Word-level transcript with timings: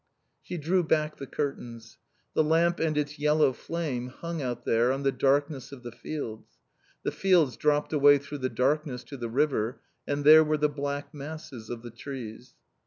She 0.41 0.57
drew 0.57 0.81
back 0.81 1.17
the 1.17 1.27
curtains. 1.27 1.99
The 2.33 2.43
lamp 2.43 2.79
and 2.79 2.97
its 2.97 3.19
yellow 3.19 3.53
flame 3.53 4.07
hung 4.07 4.41
out 4.41 4.65
there 4.65 4.91
on 4.91 5.03
the 5.03 5.11
darkness 5.11 5.71
of 5.71 5.83
the 5.83 5.91
fields. 5.91 6.57
The 7.03 7.11
fields 7.11 7.55
dropped 7.55 7.93
away 7.93 8.17
through 8.17 8.39
the 8.39 8.49
darkness 8.49 9.03
to 9.03 9.17
the 9.17 9.29
river, 9.29 9.79
and 10.07 10.23
there 10.25 10.43
were 10.43 10.57
the 10.57 10.69
black 10.69 11.13
masses 11.13 11.69
of 11.69 11.83
the 11.83 11.91
trees. 11.91 12.55